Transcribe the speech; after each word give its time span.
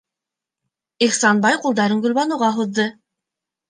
Ихсанбай 1.09 1.61
ҡулдарын 1.69 2.05
Гөлбаныуға 2.09 2.53
һуҙҙы: 2.61 2.93